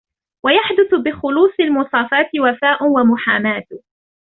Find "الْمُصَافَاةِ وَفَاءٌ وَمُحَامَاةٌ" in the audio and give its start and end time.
1.59-3.67